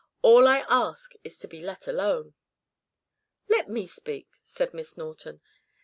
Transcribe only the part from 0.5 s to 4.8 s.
ask is to be let alone." "Let me speak," said